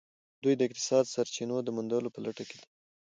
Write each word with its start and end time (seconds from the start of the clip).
دوی 0.43 0.53
د 0.57 0.61
اقتصادي 0.67 1.09
سرچینو 1.15 1.55
د 1.63 1.69
موندلو 1.75 2.13
په 2.15 2.19
لټه 2.25 2.43
کې 2.49 2.55
دي 2.59 2.67